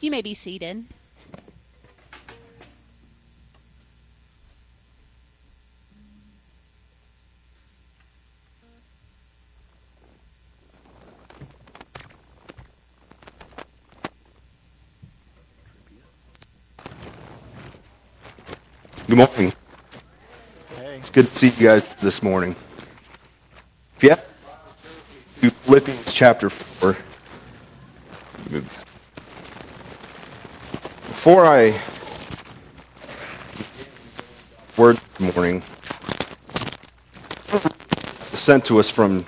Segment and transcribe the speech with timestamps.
[0.00, 0.84] You may be seated.
[19.08, 19.52] Good morning.
[20.78, 22.54] It's good to see you guys this morning.
[23.96, 24.24] If you have
[25.40, 27.07] to Philippians chapter 4.
[31.28, 31.78] Before I
[34.78, 35.60] word this morning
[38.32, 39.26] sent to us from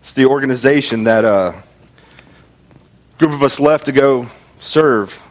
[0.00, 1.52] it's the organization that uh,
[3.18, 4.26] group of us left to go
[4.58, 5.22] serve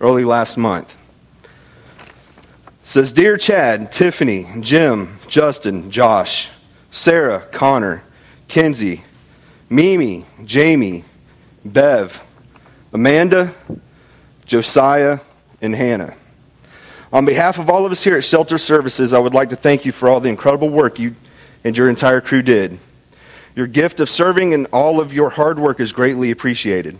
[0.00, 0.98] early last month.
[1.46, 6.48] It says, Dear Chad, Tiffany, Jim, Justin, Josh,
[6.90, 8.02] Sarah, Connor,
[8.48, 9.04] Kenzie,
[9.68, 11.04] Mimi, Jamie,
[11.64, 12.24] Bev,
[12.92, 13.52] Amanda,
[14.44, 15.18] Josiah,
[15.60, 16.14] and Hannah.
[17.12, 19.84] On behalf of all of us here at Shelter Services, I would like to thank
[19.84, 21.14] you for all the incredible work you
[21.64, 22.78] and your entire crew did.
[23.54, 26.98] Your gift of serving and all of your hard work is greatly appreciated.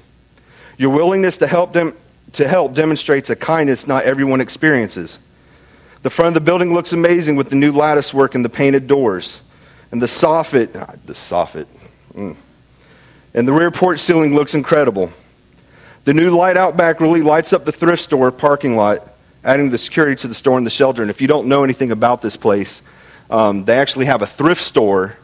[0.79, 1.95] Your willingness to help them
[2.33, 5.19] to help demonstrates a kindness not everyone experiences.
[6.03, 8.87] The front of the building looks amazing with the new lattice work and the painted
[8.87, 9.43] doors.
[9.93, 11.67] And the soffit, ah, the soffit.
[12.15, 12.37] Mm.
[13.37, 15.13] And the rear porch ceiling looks incredible.
[16.05, 19.13] The new light out back really lights up the thrift store parking lot,
[19.45, 21.03] adding the security to the store and the shelter.
[21.03, 22.81] And if you don't know anything about this place,
[23.29, 25.19] um, they actually have a thrift store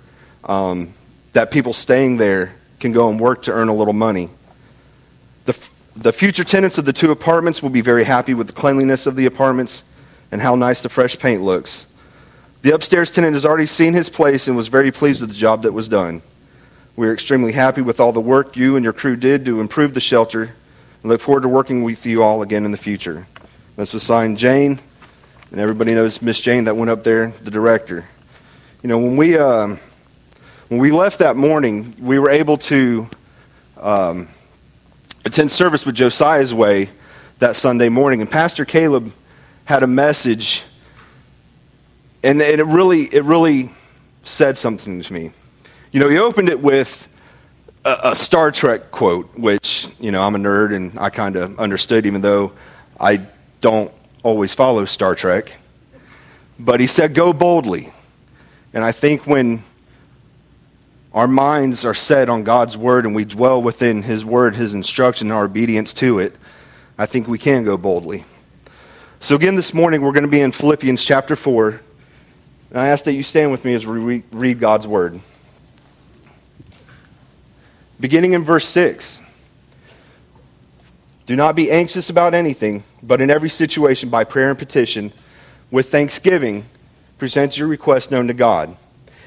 [0.45, 0.93] um,
[1.33, 4.29] that people staying there can go and work to earn a little money.
[5.47, 5.57] The,
[5.95, 9.17] the future tenants of the two apartments will be very happy with the cleanliness of
[9.17, 9.85] the apartments
[10.31, 11.87] and how nice the fresh paint looks.
[12.61, 15.63] The upstairs tenant has already seen his place and was very pleased with the job
[15.63, 16.21] that was done.
[16.95, 19.95] We are extremely happy with all the work you and your crew did to improve
[19.95, 20.43] the shelter
[21.03, 23.27] and look forward to working with you all again in the future.
[23.77, 24.79] This was signed Jane,
[25.51, 28.05] and everybody knows Miss Jane that went up there, the director.
[28.83, 29.81] You know, when we, um,
[30.69, 33.09] when we left that morning, we were able to
[33.79, 34.29] um,
[35.25, 36.91] attend service with Josiah's Way
[37.39, 39.15] that Sunday morning, and Pastor Caleb
[39.65, 40.63] had a message,
[42.23, 43.71] and, and it really it really
[44.23, 45.31] said something to me.
[45.93, 47.07] You know, he opened it with
[47.85, 51.61] a, a Star Trek quote, which you know I'm a nerd and I kind of
[51.61, 52.53] understood, even though
[52.99, 53.21] I
[53.61, 53.93] don't
[54.23, 55.53] always follow Star Trek.
[56.59, 57.93] But he said, "Go boldly,"
[58.73, 59.65] and I think when
[61.13, 65.31] our minds are set on God's word and we dwell within his word, his instruction,
[65.31, 66.35] our obedience to it,
[66.97, 68.25] I think we can go boldly.
[69.21, 71.81] So, again, this morning we're going to be in Philippians chapter 4.
[72.71, 75.21] And I ask that you stand with me as we read God's word.
[78.03, 79.21] Beginning in verse 6
[81.27, 85.13] Do not be anxious about anything, but in every situation, by prayer and petition,
[85.71, 86.67] with thanksgiving,
[87.17, 88.77] present your request known to God.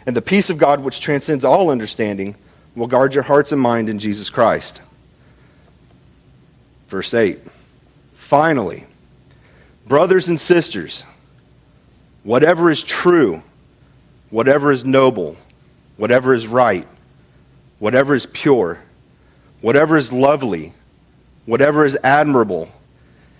[0.05, 2.35] And the peace of God, which transcends all understanding,
[2.75, 4.81] will guard your hearts and mind in Jesus Christ.
[6.89, 7.39] Verse 8
[8.11, 8.85] Finally,
[9.87, 11.05] brothers and sisters,
[12.23, 13.41] whatever is true,
[14.29, 15.37] whatever is noble,
[15.95, 16.85] whatever is right,
[17.79, 18.81] whatever is pure,
[19.61, 20.73] whatever is lovely,
[21.45, 22.69] whatever is admirable,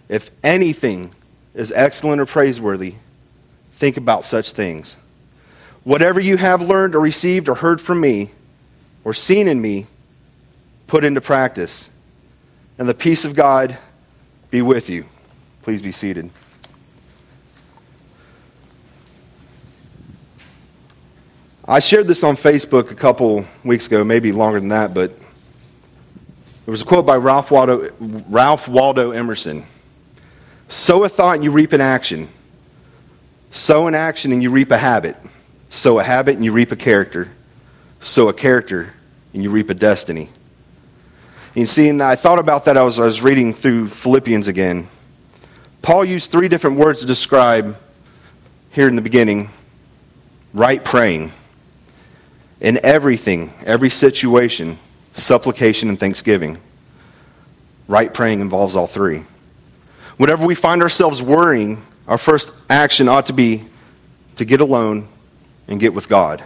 [0.10, 1.12] if anything
[1.54, 2.96] is excellent or praiseworthy,
[3.72, 4.98] think about such things.
[5.84, 8.32] Whatever you have learned or received or heard from me
[9.04, 9.86] or seen in me,
[10.88, 11.90] put into practice.
[12.78, 13.78] And the peace of God
[14.50, 15.06] be with you.
[15.62, 16.30] Please be seated.
[21.68, 26.72] I shared this on Facebook a couple weeks ago, maybe longer than that, but there
[26.72, 29.66] was a quote by Ralph Waldo, Ralph Waldo Emerson
[30.68, 32.28] Sow a thought and you reap an action.
[33.50, 35.16] Sow an action and you reap a habit.
[35.70, 37.32] Sow a habit and you reap a character.
[38.00, 38.94] Sow a character
[39.34, 40.30] and you reap a destiny.
[41.56, 44.88] You see, and I thought about that as I was reading through Philippians again.
[45.82, 47.78] Paul used three different words to describe
[48.72, 49.50] here in the beginning
[50.54, 51.32] right praying.
[52.62, 54.78] In everything, every situation,
[55.14, 56.58] supplication and thanksgiving.
[57.88, 59.24] Right praying involves all three.
[60.18, 63.66] Whenever we find ourselves worrying, our first action ought to be
[64.38, 65.08] to get alone
[65.68, 66.44] and get with God.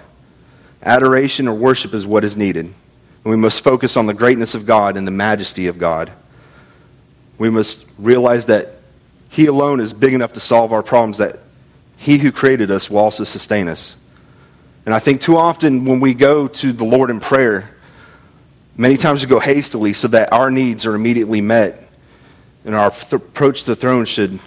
[0.81, 2.65] Adoration or worship is what is needed.
[2.65, 6.11] And we must focus on the greatness of God and the majesty of God.
[7.37, 8.79] We must realize that
[9.29, 11.39] He alone is big enough to solve our problems, that
[11.97, 13.97] He who created us will also sustain us.
[14.85, 17.75] And I think too often when we go to the Lord in prayer,
[18.75, 21.83] many times we go hastily so that our needs are immediately met.
[22.65, 24.39] And our th- approach to the throne should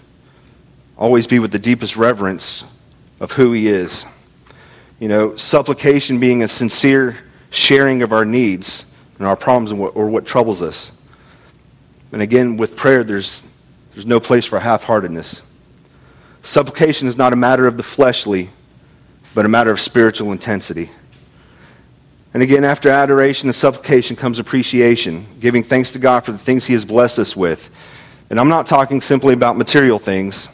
[0.96, 2.64] always be with the deepest reverence
[3.20, 4.05] of who He is.
[4.99, 7.19] You know, supplication being a sincere
[7.50, 8.87] sharing of our needs
[9.19, 10.93] and our problems and what, or what troubles us.
[12.12, 13.43] And again, with prayer, there's,
[13.94, 15.43] there's no place for half heartedness.
[16.43, 18.50] Supplication is not a matter of the fleshly,
[19.34, 20.90] but a matter of spiritual intensity.
[22.34, 26.64] And again, after adoration and supplication comes appreciation, giving thanks to God for the things
[26.64, 27.70] He has blessed us with.
[28.31, 30.49] And I'm not talking simply about material things,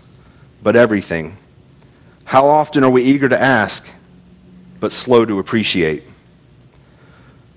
[0.62, 1.36] but everything.
[2.24, 3.88] How often are we eager to ask,
[4.80, 6.02] but slow to appreciate?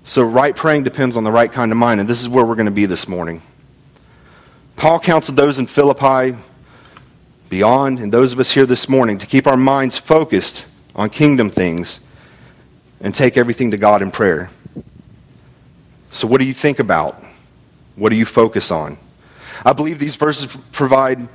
[0.04, 2.54] So, right praying depends on the right kind of mind, and this is where we're
[2.54, 3.42] going to be this morning.
[4.76, 6.36] Paul counseled those in Philippi,
[7.48, 11.50] beyond, and those of us here this morning to keep our minds focused on kingdom
[11.50, 12.00] things
[13.00, 14.50] and take everything to God in prayer.
[16.10, 17.22] So, what do you think about?
[17.96, 18.98] What do you focus on?
[19.64, 21.28] I believe these verses provide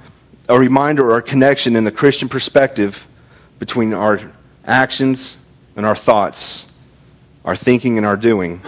[0.50, 3.08] a reminder or a connection in the Christian perspective
[3.60, 4.32] between our
[4.66, 5.38] actions
[5.76, 6.70] and our thoughts,
[7.44, 8.62] our thinking and our doing,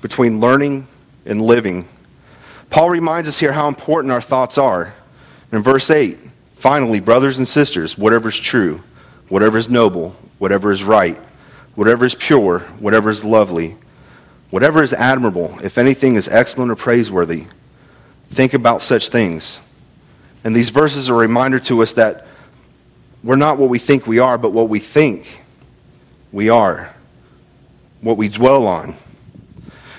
[0.00, 0.86] between learning
[1.24, 1.86] and living.
[2.70, 4.94] Paul reminds us here how important our thoughts are.
[5.52, 6.18] In verse 8,
[6.54, 8.82] finally, brothers and sisters, whatever is true,
[9.32, 11.16] whatever is noble, whatever is right,
[11.74, 13.78] whatever is pure, whatever is lovely,
[14.50, 17.46] whatever is admirable, if anything is excellent or praiseworthy,
[18.28, 19.62] think about such things.
[20.44, 22.26] And these verses are a reminder to us that
[23.24, 25.40] we're not what we think we are, but what we think
[26.30, 26.94] we are,
[28.02, 28.94] what we dwell on.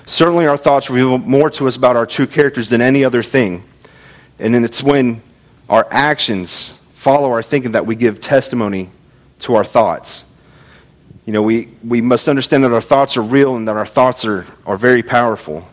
[0.06, 3.64] Certainly, our thoughts reveal more to us about our true characters than any other thing.
[4.38, 5.24] And then it's when
[5.70, 8.92] our actions follow our thinking that we give testimony
[9.44, 10.26] to our thoughts.
[11.26, 14.26] You know, we, we must understand that our thoughts are real and that our thoughts
[14.26, 15.68] are, are very powerful.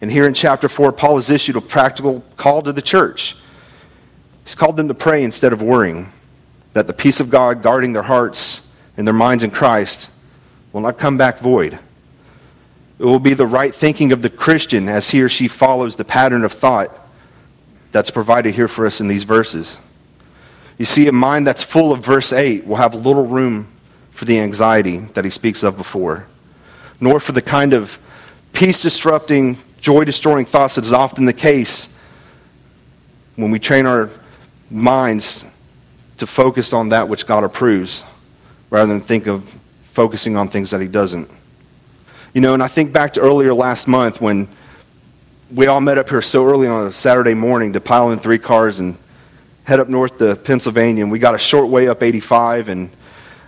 [0.00, 3.36] And here in chapter 4, Paul has issued a practical call to the church.
[4.44, 6.08] He's called them to pray instead of worrying,
[6.72, 8.60] that the peace of God guarding their hearts
[8.96, 10.10] and their minds in Christ
[10.72, 11.78] will not come back void.
[12.98, 16.04] It will be the right thinking of the Christian as he or she follows the
[16.04, 16.96] pattern of thought
[17.92, 19.78] that's provided here for us in these verses.
[20.78, 23.68] You see, a mind that's full of verse 8 will have little room
[24.10, 26.26] for the anxiety that he speaks of before,
[27.00, 27.98] nor for the kind of
[28.52, 31.94] peace disrupting, joy destroying thoughts that is often the case
[33.36, 34.10] when we train our
[34.70, 35.46] minds
[36.18, 38.04] to focus on that which God approves
[38.70, 39.58] rather than think of
[39.92, 41.30] focusing on things that he doesn't.
[42.34, 44.48] You know, and I think back to earlier last month when
[45.50, 48.38] we all met up here so early on a Saturday morning to pile in three
[48.38, 48.98] cars and
[49.66, 52.68] head up north to Pennsylvania, and we got a short way up 85.
[52.68, 52.88] And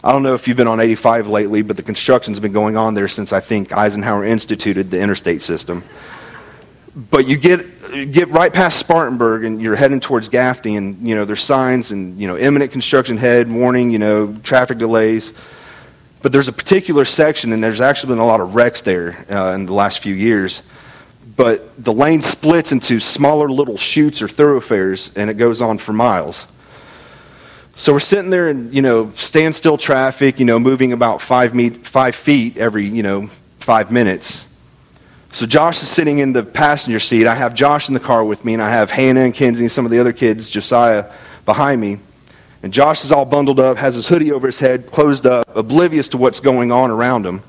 [0.02, 2.94] I don't know if you've been on 85 lately, but the construction's been going on
[2.94, 5.84] there since I think Eisenhower instituted the interstate system.
[6.94, 7.64] But you get
[8.10, 12.18] get right past Spartanburg, and you're heading towards Gaffney, and you know there's signs and
[12.18, 15.32] you know imminent construction head, warning, you know traffic delays.
[16.20, 19.52] But there's a particular section, and there's actually been a lot of wrecks there uh,
[19.52, 20.62] in the last few years
[21.38, 25.92] but the lane splits into smaller little chutes or thoroughfares, and it goes on for
[25.92, 26.48] miles.
[27.76, 31.86] So we're sitting there in, you know, standstill traffic, you know, moving about five, meet,
[31.86, 33.28] five feet every, you know,
[33.60, 34.48] five minutes.
[35.30, 37.28] So Josh is sitting in the passenger seat.
[37.28, 39.70] I have Josh in the car with me, and I have Hannah and Kenzie and
[39.70, 41.12] some of the other kids, Josiah,
[41.46, 42.00] behind me.
[42.64, 46.08] And Josh is all bundled up, has his hoodie over his head, closed up, oblivious
[46.08, 47.44] to what's going on around him.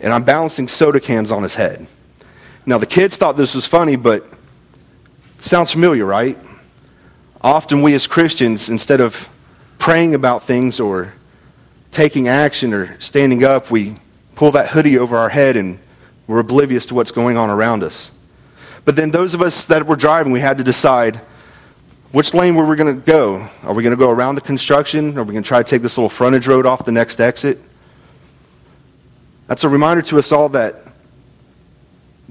[0.00, 1.86] And I'm balancing soda cans on his head.
[2.64, 4.24] Now, the kids thought this was funny, but
[5.40, 6.38] sounds familiar, right?
[7.40, 9.28] Often we as Christians, instead of
[9.78, 11.12] praying about things or
[11.90, 13.96] taking action or standing up, we
[14.36, 15.80] pull that hoodie over our head and
[16.28, 18.12] we're oblivious to what's going on around us.
[18.84, 21.20] But then those of us that were driving, we had to decide
[22.12, 23.48] which lane were we going to go?
[23.64, 25.18] Are we going to go around the construction?
[25.18, 27.58] Are we going to try to take this little frontage road off the next exit?
[29.46, 30.91] That's a reminder to us all that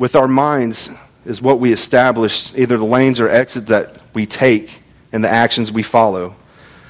[0.02, 0.90] with our minds
[1.28, 4.82] is what we establish, either the lanes or exits that we take
[5.12, 6.36] and the actions we follow.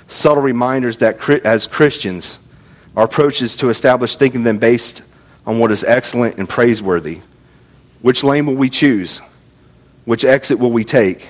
[0.07, 2.39] Subtle reminders that as Christians,
[2.95, 5.01] our approach is to establish thinking them based
[5.45, 7.19] on what is excellent and praiseworthy.
[8.01, 9.19] Which lane will we choose?
[10.05, 11.27] Which exit will we take?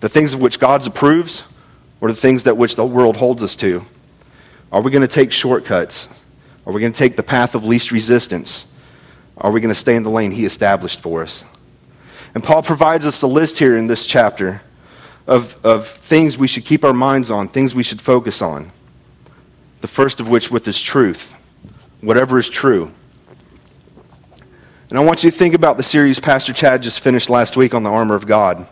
[0.00, 1.44] The things of which God approves
[2.02, 3.82] or the things that which the world holds us to?
[4.70, 6.08] Are we going to take shortcuts?
[6.66, 8.66] Are we going to take the path of least resistance?
[9.38, 11.44] Are we going to stay in the lane He established for us?
[12.34, 14.62] And Paul provides us a list here in this chapter
[15.26, 18.70] of, of things we should keep our minds on, things we should focus on.
[19.80, 21.32] The first of which with is truth.
[22.00, 22.92] whatever is true.
[24.88, 27.74] And I want you to think about the series Pastor Chad just finished last week
[27.74, 28.66] on the armor of God.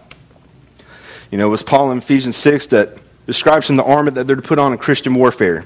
[1.30, 4.36] You know, it was Paul in Ephesians 6 that describes from the armor that they're
[4.36, 5.64] to put on in Christian warfare.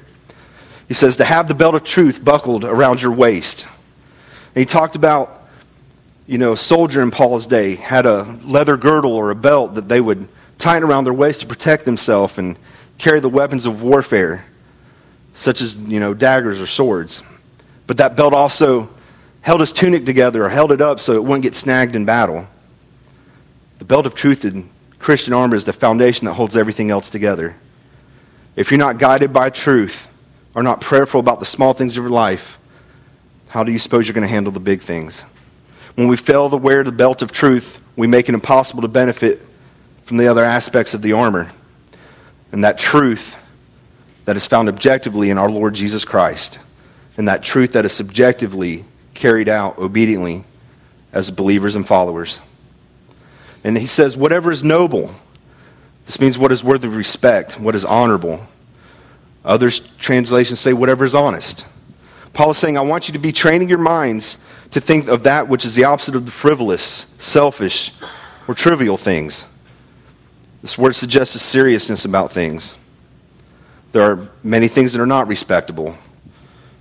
[0.87, 3.67] He says to have the belt of truth buckled around your waist.
[4.55, 5.49] And he talked about,
[6.27, 9.89] you know, a soldier in Paul's day had a leather girdle or a belt that
[9.89, 10.29] they would
[10.59, 12.59] tie it around their waist to protect themselves and
[12.99, 14.45] carry the weapons of warfare,
[15.35, 17.23] such as, you know, daggers or swords.
[17.87, 18.91] But that belt also
[19.41, 22.47] held his tunic together or held it up so it wouldn't get snagged in battle.
[23.79, 27.57] The belt of truth in Christian armor is the foundation that holds everything else together.
[28.57, 30.09] If you're not guided by truth,
[30.57, 32.58] are not prayerful about the small things of your life,
[33.49, 35.23] how do you suppose you're going to handle the big things?
[35.95, 39.45] When we fail to wear the belt of truth, we make it impossible to benefit
[40.05, 41.51] from the other aspects of the armor.
[42.53, 43.37] And that truth
[44.25, 46.59] that is found objectively in our Lord Jesus Christ,
[47.17, 50.45] and that truth that is subjectively carried out obediently
[51.13, 52.41] as believers and followers.
[53.65, 55.15] And he says, whatever is noble,
[56.07, 58.47] this means what is worthy of respect, what is honorable
[59.49, 61.65] Others translations say whatever is honest.
[62.33, 64.39] Paul is saying, I want you to be training your minds
[64.71, 67.93] to think of that which is the opposite of the frivolous, selfish,
[68.47, 69.45] or trivial things.
[70.63, 72.77] This word suggests a seriousness about things.
[73.93, 75.97] There are many things that are not respectable.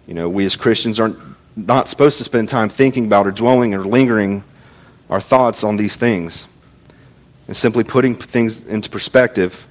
[0.08, 1.20] You know, we as Christians aren't
[1.56, 4.44] not supposed to spend time thinking about or dwelling or lingering
[5.10, 6.48] our thoughts on these things.
[7.48, 9.66] And simply putting things into perspective,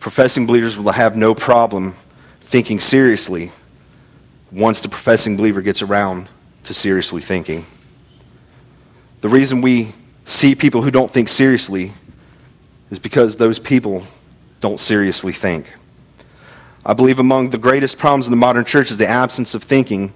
[0.00, 1.94] professing believers will have no problem
[2.40, 3.52] thinking seriously
[4.56, 6.28] once the professing believer gets around
[6.64, 7.66] to seriously thinking.
[9.20, 9.92] The reason we
[10.24, 11.92] see people who don't think seriously
[12.90, 14.06] is because those people
[14.62, 15.74] don't seriously think.
[16.86, 20.14] I believe among the greatest problems in the modern church is the absence of thinking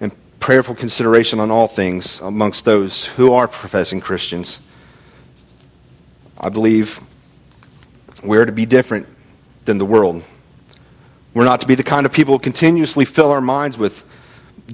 [0.00, 4.60] and prayerful consideration on all things amongst those who are professing Christians.
[6.38, 6.98] I believe
[8.22, 9.06] we're to be different
[9.66, 10.24] than the world.
[11.32, 14.04] We're not to be the kind of people who continuously fill our minds with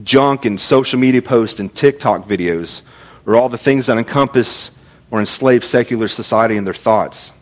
[0.03, 2.83] junk and social media posts and TikTok videos
[3.27, 4.79] or all the things that encompass
[5.11, 7.33] or enslave secular society and their thoughts.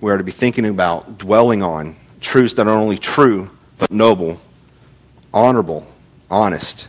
[0.00, 4.40] We are to be thinking about, dwelling on truths that are only true, but noble,
[5.32, 5.86] honorable,
[6.30, 6.88] honest.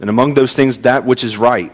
[0.00, 1.72] And among those things, that which is right.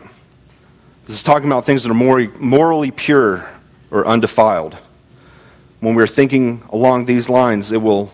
[1.07, 3.49] This is talking about things that are more morally pure
[3.91, 4.77] or undefiled
[5.83, 8.13] when we're thinking along these lines, it will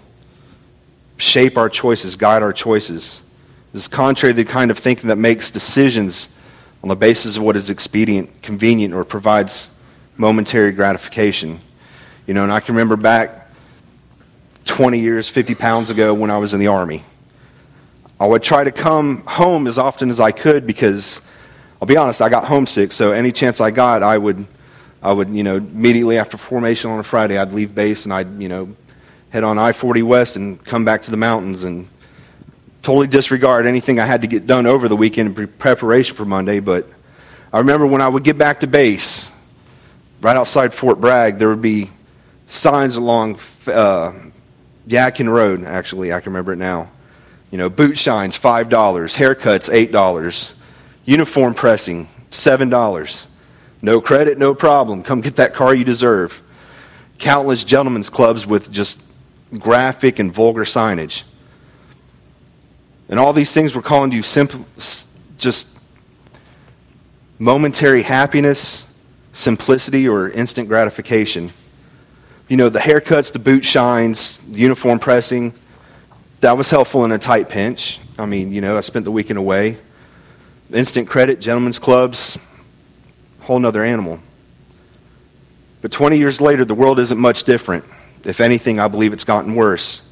[1.18, 3.20] shape our choices, guide our choices.
[3.74, 6.30] This is contrary to the kind of thinking that makes decisions
[6.82, 9.76] on the basis of what is expedient, convenient, or provides
[10.16, 11.60] momentary gratification.
[12.26, 13.50] You know, and I can remember back
[14.64, 17.02] 20 years, 50 pounds ago when I was in the Army.
[18.18, 21.20] I would try to come home as often as I could because,
[21.82, 24.46] I'll be honest, I got homesick, so any chance I got, I would
[25.02, 28.40] I would, you know, immediately after formation on a Friday, I'd leave base and I'd,
[28.40, 28.76] you know,
[29.30, 31.88] head on I 40 West and come back to the mountains and
[32.82, 36.60] totally disregard anything I had to get done over the weekend in preparation for Monday.
[36.60, 36.88] But
[37.52, 39.30] I remember when I would get back to base,
[40.20, 41.90] right outside Fort Bragg, there would be
[42.46, 44.12] signs along uh,
[44.88, 46.90] Yadkin Road, actually, I can remember it now.
[47.50, 50.54] You know, boot shines, $5, haircuts, $8,
[51.04, 53.26] uniform pressing, $7.
[53.80, 55.02] No credit, no problem.
[55.02, 56.42] Come get that car you deserve.
[57.18, 59.00] Countless gentlemen's clubs with just
[59.58, 61.22] graphic and vulgar signage.
[63.08, 64.66] And all these things were calling you simple,
[65.38, 65.66] just
[67.38, 68.92] momentary happiness,
[69.32, 71.52] simplicity, or instant gratification.
[72.48, 75.54] You know, the haircuts, the boot shines, the uniform pressing,
[76.40, 78.00] that was helpful in a tight pinch.
[78.18, 79.78] I mean, you know, I spent the weekend away.
[80.72, 82.38] Instant credit, gentlemen's clubs,
[83.48, 84.18] whole nother animal.
[85.80, 87.86] But 20 years later, the world isn't much different.
[88.24, 90.02] If anything, I believe it's gotten worse.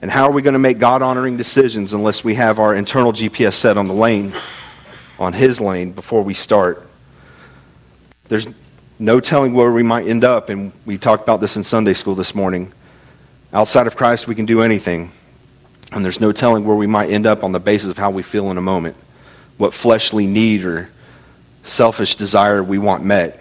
[0.00, 3.12] And how are we going to make God honoring decisions unless we have our internal
[3.12, 4.32] GPS set on the lane,
[5.18, 6.88] on His lane, before we start?
[8.28, 8.48] There's
[8.98, 12.14] no telling where we might end up, and we talked about this in Sunday school
[12.14, 12.72] this morning.
[13.52, 15.10] Outside of Christ, we can do anything.
[15.92, 18.22] And there's no telling where we might end up on the basis of how we
[18.22, 18.96] feel in a moment,
[19.58, 20.88] what fleshly need or
[21.64, 23.40] selfish desire we want met.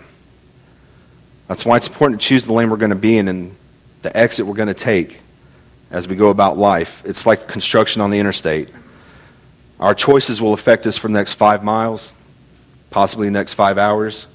[1.47, 3.55] That's why it's important to choose the lane we're going to be in and
[4.01, 5.19] the exit we're going to take
[5.91, 7.03] as we go about life.
[7.05, 8.69] It's like construction on the interstate.
[9.79, 12.13] Our choices will affect us for the next five miles,
[12.89, 14.27] possibly the next five hours,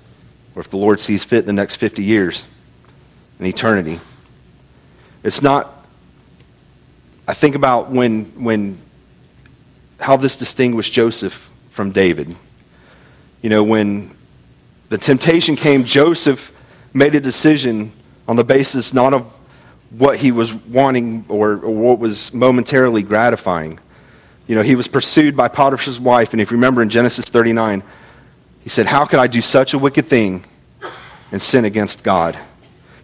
[0.55, 2.47] or if the Lord sees fit, the next 50 years,
[3.41, 4.01] in eternity.
[5.23, 5.87] It's not,
[7.27, 8.79] I think about when, when
[9.99, 12.35] how this distinguished Joseph from David.
[13.41, 14.17] You know, when
[14.89, 16.53] the temptation came, Joseph
[16.93, 17.93] made a decision
[18.27, 19.33] on the basis not of
[19.91, 23.79] what he was wanting or, or, what was momentarily gratifying.
[24.47, 27.83] You know, he was pursued by Potiphar's wife, and if you remember in Genesis 39,
[28.61, 30.45] he said, How could I do such a wicked thing
[31.31, 32.37] and sin against God?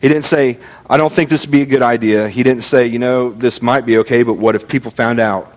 [0.01, 0.59] He didn't say,
[0.91, 2.29] I don't think this would be a good idea.
[2.29, 5.57] He didn't say, you know, this might be okay, but what if people found out?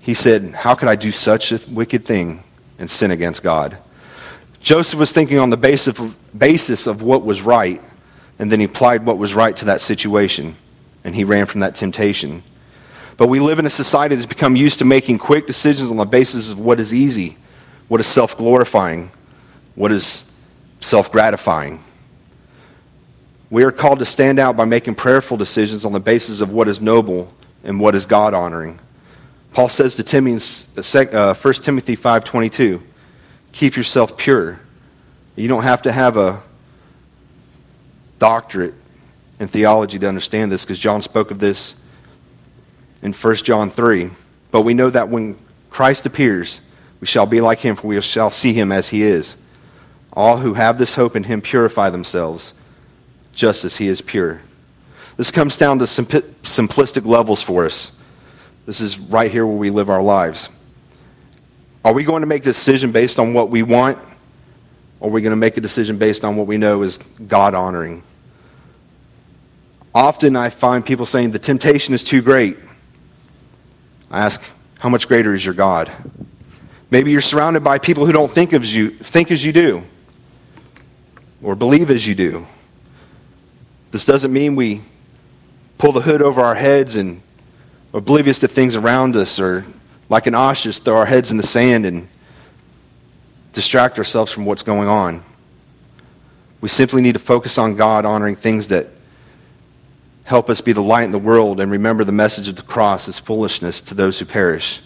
[0.00, 2.42] He said, How could I do such a wicked thing
[2.78, 3.78] and sin against God?
[4.60, 7.82] Joseph was thinking on the basis of, basis of what was right,
[8.38, 10.56] and then he applied what was right to that situation,
[11.04, 12.42] and he ran from that temptation.
[13.16, 16.04] But we live in a society that's become used to making quick decisions on the
[16.04, 17.36] basis of what is easy,
[17.88, 19.10] what is self glorifying,
[19.74, 20.30] what is
[20.80, 21.80] self gratifying.
[23.48, 26.68] We are called to stand out by making prayerful decisions on the basis of what
[26.68, 28.80] is noble and what is God honoring.
[29.56, 32.82] Paul says to Timothy in 1 uh, Timothy 5:22,
[33.52, 34.60] keep yourself pure.
[35.34, 36.42] You don't have to have a
[38.18, 38.74] doctorate
[39.40, 41.74] in theology to understand this because John spoke of this
[43.00, 44.10] in 1 John 3.
[44.50, 45.38] But we know that when
[45.70, 46.60] Christ appears,
[47.00, 49.36] we shall be like him, for we shall see him as he is.
[50.12, 52.52] All who have this hope in him purify themselves
[53.32, 54.42] just as he is pure.
[55.16, 57.95] This comes down to simplistic levels for us.
[58.66, 60.48] This is right here where we live our lives.
[61.84, 63.96] Are we going to make a decision based on what we want?
[64.98, 67.54] Or are we going to make a decision based on what we know is God
[67.54, 68.02] honoring?
[69.94, 72.58] Often I find people saying the temptation is too great.
[74.10, 75.90] I ask, how much greater is your God?
[76.90, 79.84] Maybe you're surrounded by people who don't think, of you, think as you do
[81.40, 82.46] or believe as you do.
[83.92, 84.80] This doesn't mean we
[85.78, 87.22] pull the hood over our heads and
[87.96, 89.64] oblivious to things around us or
[90.10, 92.06] like an ostrich throw our heads in the sand and
[93.54, 95.22] distract ourselves from what's going on.
[96.60, 98.88] We simply need to focus on God honoring things that
[100.24, 103.08] help us be the light in the world and remember the message of the cross
[103.08, 104.82] is foolishness to those who perish.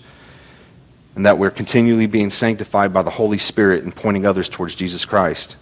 [1.17, 5.05] And that we're continually being sanctified by the Holy Spirit and pointing others towards Jesus
[5.05, 5.57] Christ.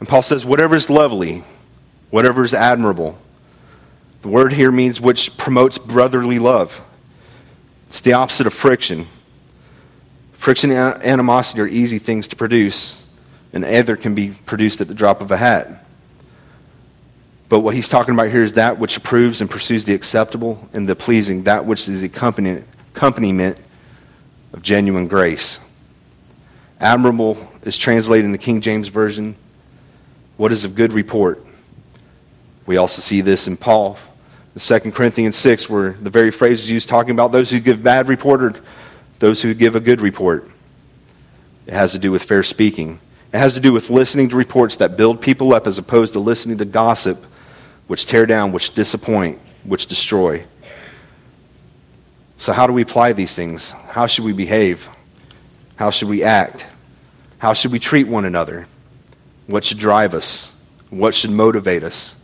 [0.00, 1.44] And Paul says, whatever is lovely,
[2.10, 3.16] whatever is admirable.
[4.22, 6.80] The word here means which promotes brotherly love.
[7.86, 9.06] It's the opposite of friction.
[10.32, 13.04] Friction and animosity are easy things to produce,
[13.52, 15.84] and either can be produced at the drop of a hat.
[17.48, 20.88] But what he's talking about here is that which approves and pursues the acceptable and
[20.88, 23.60] the pleasing, that which is the accompaniment
[24.52, 25.60] of genuine grace.
[26.80, 29.36] Admirable is translated in the King James Version
[30.36, 31.44] what is of good report?
[32.66, 33.98] We also see this in Paul,
[34.58, 38.08] 2 Corinthians 6, where the very phrase is used talking about those who give bad
[38.08, 38.54] report or
[39.18, 40.48] those who give a good report.
[41.66, 42.98] It has to do with fair speaking.
[43.32, 46.20] It has to do with listening to reports that build people up as opposed to
[46.20, 47.24] listening to gossip,
[47.86, 50.44] which tear down, which disappoint, which destroy.
[52.36, 53.70] So, how do we apply these things?
[53.70, 54.88] How should we behave?
[55.76, 56.66] How should we act?
[57.38, 58.66] How should we treat one another?
[59.46, 60.52] What should drive us?
[60.90, 62.14] What should motivate us?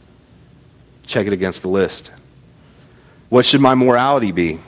[1.06, 2.10] Check it against the list.
[3.28, 4.58] What should my morality be?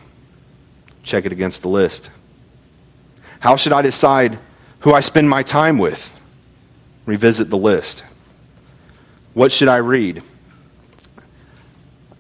[1.03, 2.11] Check it against the list.
[3.40, 4.38] How should I decide
[4.81, 6.18] who I spend my time with?
[7.07, 8.05] Revisit the list.
[9.33, 10.23] What should I read?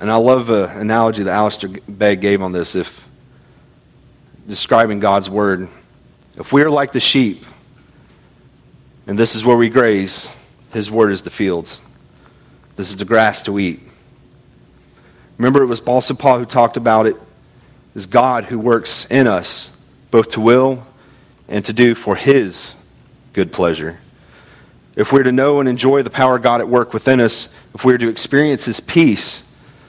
[0.00, 3.06] And I love an analogy that Alistair Begg gave on this if
[4.46, 5.68] describing God's word.
[6.36, 7.44] If we are like the sheep,
[9.06, 10.34] and this is where we graze.
[10.72, 11.82] His word is the fields.
[12.76, 13.80] This is the grass to eat.
[15.40, 17.16] Remember, it was also Paul who talked about it
[17.94, 19.70] as God who works in us,
[20.10, 20.86] both to will
[21.48, 22.76] and to do for his
[23.32, 24.00] good pleasure.
[24.96, 27.86] If we're to know and enjoy the power of God at work within us, if
[27.86, 29.42] we're to experience his peace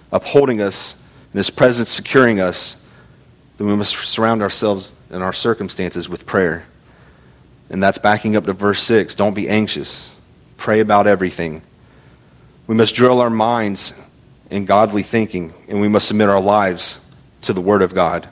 [0.09, 0.95] upholding us
[1.33, 2.77] and his presence securing us,
[3.57, 6.65] then we must surround ourselves and our circumstances with prayer.
[7.69, 9.15] And that's backing up to verse 6.
[9.15, 10.15] Don't be anxious.
[10.55, 11.61] Pray about everything.
[12.67, 13.91] We must drill our minds
[14.51, 16.99] in godly thinking, and we must submit our lives
[17.41, 18.29] to the Word of God.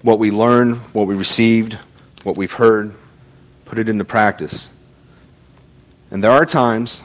[0.00, 1.74] What we learn, what we received,
[2.22, 2.94] what we've heard,
[3.66, 4.70] put it into practice.
[6.10, 7.02] And there are times,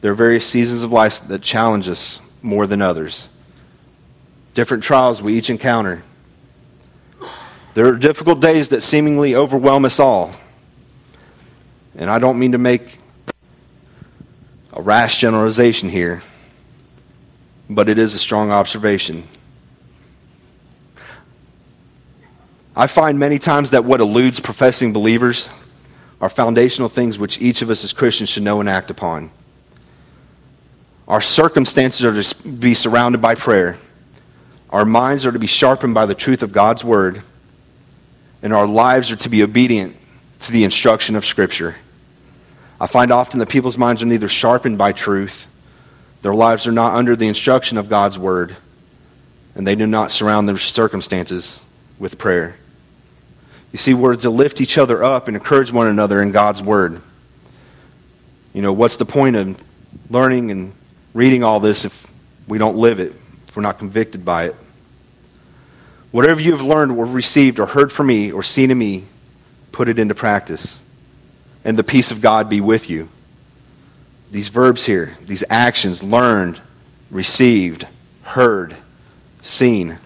[0.00, 3.28] there are various seasons of life that challenge us more than others.
[4.54, 6.02] Different trials we each encounter.
[7.74, 10.32] There are difficult days that seemingly overwhelm us all.
[11.94, 12.98] And I don't mean to make
[14.72, 16.22] a rash generalization here,
[17.68, 19.24] but it is a strong observation.
[22.74, 25.50] I find many times that what eludes professing believers
[26.20, 29.30] are foundational things which each of us as Christians should know and act upon.
[31.08, 33.78] Our circumstances are to be surrounded by prayer.
[34.70, 37.22] Our minds are to be sharpened by the truth of God's word.
[38.42, 39.96] And our lives are to be obedient
[40.40, 41.76] to the instruction of Scripture.
[42.80, 45.46] I find often that people's minds are neither sharpened by truth,
[46.26, 48.56] their lives are not under the instruction of God's word,
[49.54, 51.60] and they do not surround their circumstances
[52.00, 52.56] with prayer.
[53.70, 57.00] You see, we're to lift each other up and encourage one another in God's word.
[58.52, 59.62] You know, what's the point of
[60.10, 60.72] learning and
[61.14, 62.12] reading all this if
[62.48, 63.12] we don't live it,
[63.46, 64.56] if we're not convicted by it?
[66.10, 69.04] Whatever you have learned or received or heard from me or seen in me,
[69.70, 70.80] put it into practice.
[71.64, 73.10] And the peace of God be with you.
[74.36, 76.60] These verbs here, these actions learned,
[77.10, 77.86] received,
[78.20, 78.76] heard,
[79.40, 79.98] seen.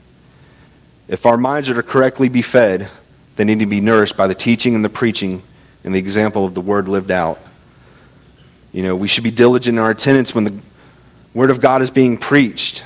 [1.09, 2.89] If our minds are to correctly be fed,
[3.35, 5.43] they need to be nourished by the teaching and the preaching
[5.83, 7.41] and the example of the word lived out.
[8.71, 10.57] You know, we should be diligent in our attendance when the
[11.35, 12.85] word of God is being preached.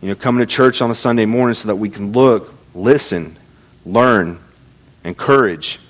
[0.00, 3.36] You know, coming to church on a Sunday morning so that we can look, listen,
[3.84, 4.38] learn,
[5.02, 5.80] encourage,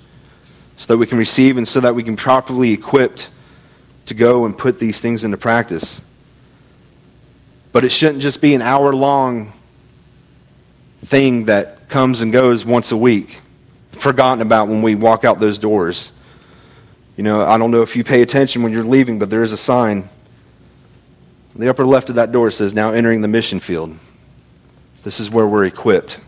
[0.77, 3.29] so that we can receive and so that we can properly equipped
[4.09, 6.01] to go and put these things into practice.
[7.71, 9.53] But it shouldn't just be an hour long
[11.05, 13.39] thing that comes and goes once a week,
[13.91, 16.11] forgotten about when we walk out those doors.
[17.17, 19.51] You know, I don't know if you pay attention when you're leaving, but there is
[19.51, 20.09] a sign.
[21.55, 23.95] The upper left of that door says, Now entering the mission field.
[25.03, 26.19] This is where we're equipped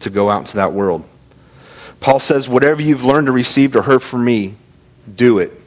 [0.00, 1.08] to go out into that world.
[2.00, 4.56] Paul says, Whatever you've learned or received or heard from me,
[5.14, 5.59] do it.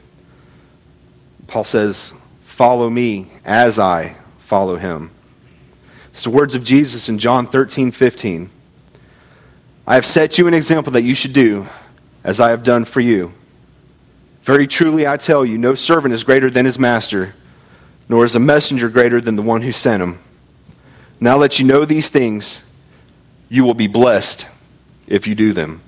[1.54, 5.12] Paul says, Follow me as I follow him.
[6.10, 8.50] It's the words of Jesus in John 13, 15.
[9.86, 11.68] I have set you an example that you should do
[12.24, 13.34] as I have done for you.
[14.42, 17.36] Very truly I tell you, no servant is greater than his master,
[18.08, 20.18] nor is a messenger greater than the one who sent him.
[21.20, 22.64] Now that you know these things,
[23.48, 24.48] you will be blessed
[25.06, 25.82] if you do them.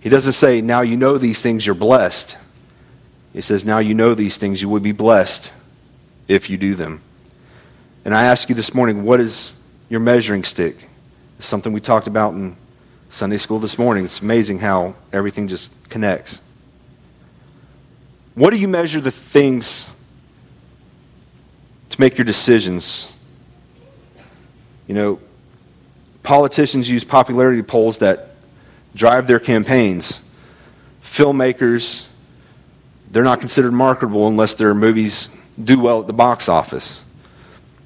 [0.00, 2.36] He doesn't say, now you know these things, you're blessed.
[3.34, 5.52] He says, now you know these things, you will be blessed
[6.28, 7.02] if you do them.
[8.04, 9.54] And I ask you this morning, what is
[9.88, 10.88] your measuring stick?
[11.36, 12.56] It's something we talked about in
[13.10, 14.04] Sunday school this morning.
[14.04, 16.40] It's amazing how everything just connects.
[18.36, 19.90] What do you measure the things
[21.90, 23.12] to make your decisions?
[24.86, 25.20] You know,
[26.22, 28.36] politicians use popularity polls that
[28.94, 30.20] drive their campaigns.
[31.02, 32.08] Filmmakers,
[33.10, 35.28] they're not considered marketable unless their movies
[35.62, 37.04] do well at the box office.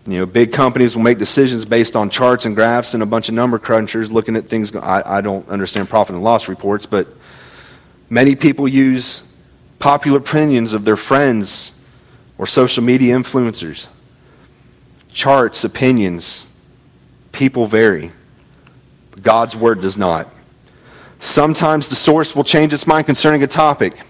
[0.07, 3.29] You know, big companies will make decisions based on charts and graphs and a bunch
[3.29, 4.75] of number crunchers looking at things.
[4.75, 7.09] I, I don't understand profit and loss reports, but
[8.09, 9.23] many people use
[9.79, 11.73] popular opinions of their friends
[12.39, 13.89] or social media influencers.
[15.13, 16.51] Charts, opinions,
[17.33, 18.13] people vary.
[19.21, 20.33] God's word does not.
[21.21, 24.01] Sometimes the source will change its mind concerning a topic.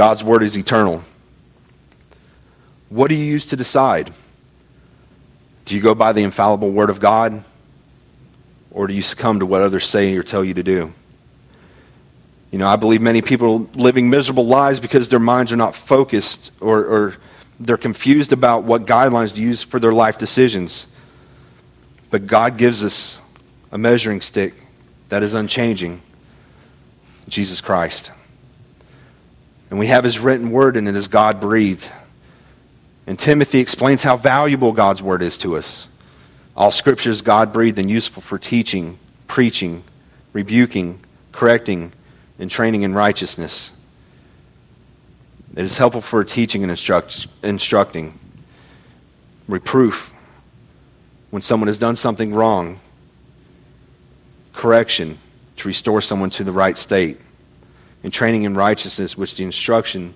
[0.00, 1.02] God's word is eternal.
[2.88, 4.10] What do you use to decide?
[5.66, 7.44] Do you go by the infallible Word of God?
[8.70, 10.90] Or do you succumb to what others say or tell you to do?
[12.50, 15.74] You know, I believe many people are living miserable lives because their minds are not
[15.74, 17.16] focused or, or
[17.60, 20.86] they're confused about what guidelines to use for their life decisions.
[22.10, 23.20] But God gives us
[23.70, 24.54] a measuring stick
[25.10, 26.00] that is unchanging
[27.28, 28.12] Jesus Christ.
[29.70, 31.88] And we have his written word, and it is God breathed.
[33.06, 35.88] And Timothy explains how valuable God's word is to us.
[36.56, 39.84] All scripture is God breathed and useful for teaching, preaching,
[40.32, 41.00] rebuking,
[41.32, 41.92] correcting,
[42.38, 43.72] and training in righteousness.
[45.56, 48.18] It is helpful for teaching and instruct, instructing,
[49.48, 50.12] reproof
[51.30, 52.78] when someone has done something wrong,
[54.52, 55.18] correction
[55.56, 57.18] to restore someone to the right state,
[58.02, 60.14] and training in righteousness, which the instruction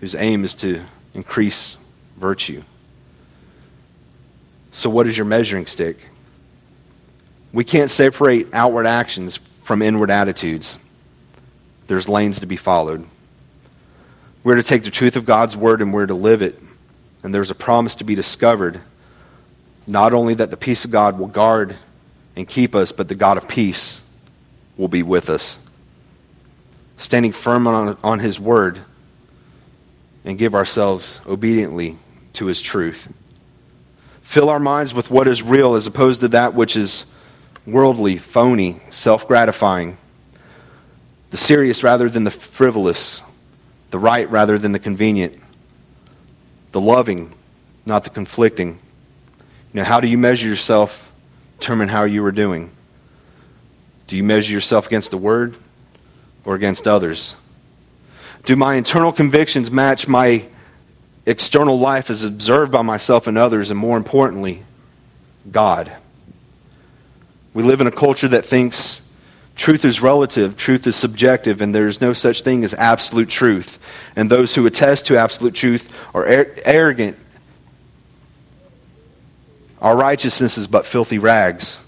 [0.00, 0.82] whose aim is to
[1.14, 1.78] increase
[2.16, 2.62] virtue.
[4.72, 5.98] So, what is your measuring stick?
[7.52, 10.78] We can't separate outward actions from inward attitudes.
[11.88, 13.04] There's lanes to be followed.
[14.44, 16.60] We're to take the truth of God's word and we're to live it.
[17.22, 18.80] And there's a promise to be discovered
[19.86, 21.74] not only that the peace of God will guard
[22.36, 24.02] and keep us, but the God of peace
[24.76, 25.58] will be with us.
[27.00, 28.78] Standing firm on, on his word
[30.22, 31.96] and give ourselves obediently
[32.34, 33.10] to his truth.
[34.20, 37.06] Fill our minds with what is real as opposed to that which is
[37.66, 39.96] worldly, phony, self gratifying,
[41.30, 43.22] the serious rather than the frivolous,
[43.92, 45.38] the right rather than the convenient,
[46.72, 47.32] the loving,
[47.86, 48.78] not the conflicting.
[49.72, 51.10] You know, how do you measure yourself?
[51.60, 52.70] Determine how you are doing.
[54.06, 55.56] Do you measure yourself against the Word
[56.44, 57.36] or against others?
[58.44, 60.46] Do my internal convictions match my
[61.26, 64.62] external life as observed by myself and others, and more importantly,
[65.50, 65.92] God?
[67.52, 69.02] We live in a culture that thinks
[69.56, 73.78] truth is relative, truth is subjective, and there's no such thing as absolute truth.
[74.16, 76.24] And those who attest to absolute truth are
[76.64, 77.18] arrogant.
[79.82, 81.84] Our righteousness is but filthy rags.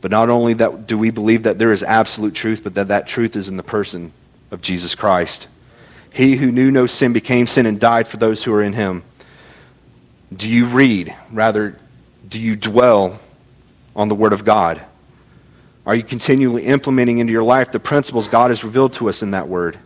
[0.00, 3.06] But not only that do we believe that there is absolute truth, but that that
[3.06, 4.12] truth is in the person
[4.50, 5.48] of Jesus Christ.
[6.12, 9.04] He who knew no sin became sin and died for those who are in him.
[10.34, 11.14] Do you read?
[11.32, 11.76] Rather,
[12.28, 13.20] do you dwell
[13.94, 14.84] on the Word of God?
[15.86, 19.32] Are you continually implementing into your life the principles God has revealed to us in
[19.32, 19.78] that Word?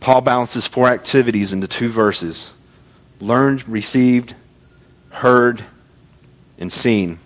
[0.00, 2.52] Paul balances four activities into two verses
[3.20, 4.34] learned, received,
[5.10, 5.64] heard,
[6.56, 7.18] and seen.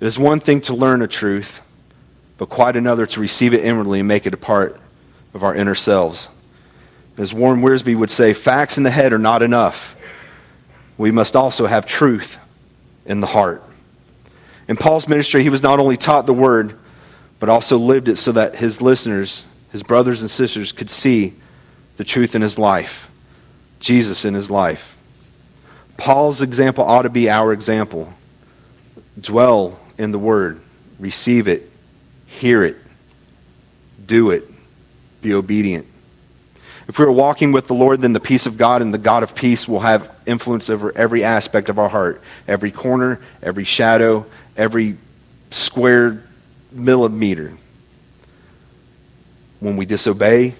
[0.00, 1.62] It is one thing to learn a truth,
[2.36, 4.78] but quite another to receive it inwardly and make it a part
[5.32, 6.28] of our inner selves.
[7.16, 9.96] As Warren Wiersbe would say, facts in the head are not enough.
[10.98, 12.38] We must also have truth
[13.06, 13.62] in the heart.
[14.68, 16.78] In Paul's ministry, he was not only taught the word,
[17.38, 21.34] but also lived it so that his listeners, his brothers and sisters, could see
[21.96, 23.10] the truth in his life,
[23.80, 24.96] Jesus in his life.
[25.96, 28.12] Paul's example ought to be our example.
[29.18, 30.60] Dwell in the word,
[30.98, 31.70] receive it,
[32.26, 32.76] hear it,
[34.04, 34.48] do it,
[35.22, 35.86] be obedient.
[36.88, 39.22] If we are walking with the Lord, then the peace of God and the God
[39.22, 44.24] of peace will have influence over every aspect of our heart, every corner, every shadow,
[44.56, 44.96] every
[45.50, 46.22] square
[46.70, 47.54] millimeter.
[49.58, 50.54] When we disobey,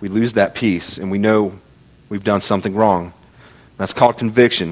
[0.00, 1.58] we lose that peace and we know
[2.10, 3.14] we've done something wrong.
[3.78, 4.68] That's called conviction,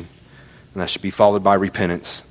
[0.74, 2.22] and that should be followed by repentance.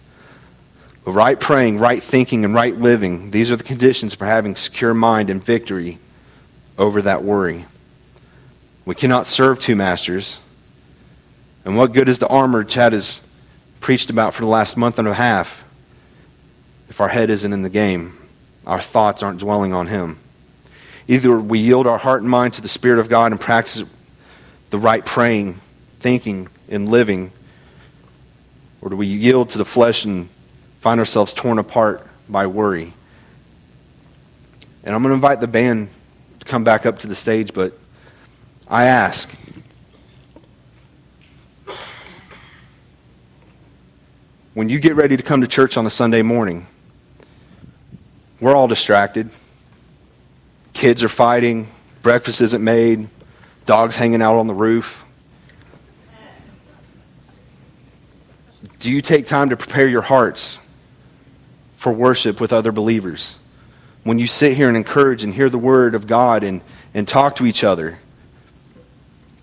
[1.06, 5.30] Right praying, right thinking, and right living, these are the conditions for having secure mind
[5.30, 5.98] and victory
[6.78, 7.66] over that worry.
[8.86, 10.40] We cannot serve two masters.
[11.66, 13.22] And what good is the armor Chad has
[13.82, 15.66] preached about for the last month and a half
[16.90, 18.14] if our head isn't in the game?
[18.66, 20.20] Our thoughts aren't dwelling on Him.
[21.08, 23.84] Either we yield our heart and mind to the Spirit of God and practice
[24.70, 25.56] the right praying,
[26.00, 27.32] thinking, and living,
[28.82, 30.30] or do we yield to the flesh and
[30.80, 32.94] find ourselves torn apart by worry?
[34.84, 35.90] And I'm going to invite the band
[36.40, 37.78] to come back up to the stage, but
[38.68, 39.30] I ask.
[44.54, 46.66] When you get ready to come to church on a Sunday morning,
[48.40, 49.30] we're all distracted.
[50.74, 51.68] Kids are fighting,
[52.02, 53.08] breakfast isn't made,
[53.66, 55.04] dogs hanging out on the roof.
[58.80, 60.60] Do you take time to prepare your hearts
[61.80, 63.38] for worship with other believers?
[64.04, 66.60] When you sit here and encourage and hear the word of God and,
[66.94, 68.00] and talk to each other,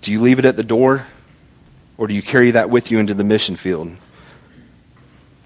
[0.03, 1.07] do you leave it at the door
[1.97, 3.91] or do you carry that with you into the mission field?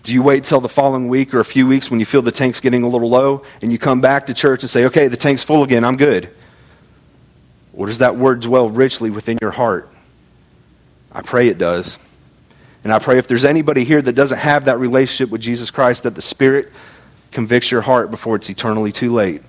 [0.03, 2.33] Do you wait till the following week or a few weeks when you feel the
[2.33, 5.17] tank's getting a little low and you come back to church and say, okay, the
[5.17, 6.29] tank's full again, I'm good?
[7.73, 9.89] Or does that word dwell richly within your heart?
[11.13, 11.99] I pray it does.
[12.83, 16.05] And I pray if there's anybody here that doesn't have that relationship with Jesus Christ,
[16.05, 16.73] that the Spirit
[17.31, 19.43] convicts your heart before it's eternally too late.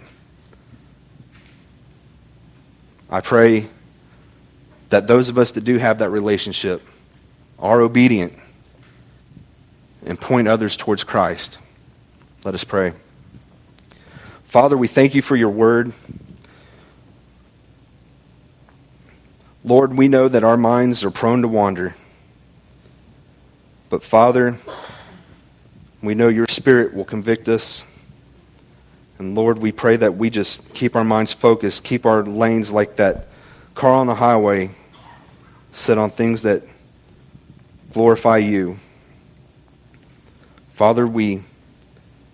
[3.10, 3.68] I pray
[4.90, 6.82] that those of us that do have that relationship
[7.60, 8.34] are obedient
[10.06, 11.60] and point others towards Christ.
[12.44, 12.94] Let us pray.
[14.44, 15.94] Father, we thank you for your word.
[19.64, 21.96] Lord, we know that our minds are prone to wander.
[23.92, 24.56] But Father,
[26.02, 27.84] we know your spirit will convict us.
[29.20, 32.96] And Lord, we pray that we just keep our minds focused, keep our lanes like
[32.96, 33.28] that
[33.76, 34.72] car on the highway
[35.74, 36.64] set on things that
[37.92, 38.78] glorify you.
[40.74, 41.42] Father, we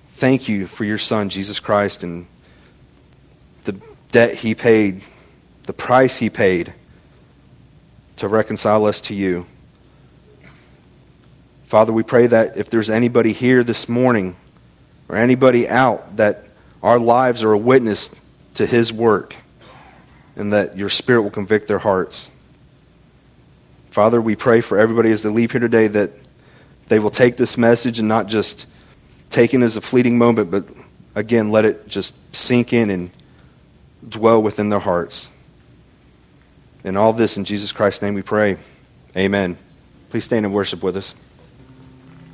[0.10, 2.28] thank you for your Son, Jesus Christ, and
[3.64, 3.76] the
[4.12, 5.04] debt he paid,
[5.64, 6.76] the price he paid
[8.18, 9.48] to reconcile us to you.
[11.68, 14.38] Father, we pray that if there's anybody here this morning
[15.10, 16.46] or anybody out, that
[16.82, 18.10] our lives are a witness
[18.54, 19.36] to his work
[20.38, 22.32] and that your spirit will convict their hearts.
[23.92, 26.12] Father, we pray for everybody as they leave here today that
[26.88, 28.66] they will take this message and not just
[29.30, 30.70] take it as a fleeting moment, but
[31.16, 33.12] again, let it just sink in and
[34.08, 35.30] dwell within their hearts.
[36.86, 38.56] And all this in Jesus Christ's name we pray.
[39.18, 39.58] Amen.
[40.12, 41.14] Please stand and worship with us.